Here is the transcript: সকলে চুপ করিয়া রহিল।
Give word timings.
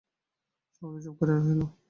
সকলে 0.75 0.99
চুপ 1.03 1.13
করিয়া 1.19 1.37
রহিল। 1.37 1.61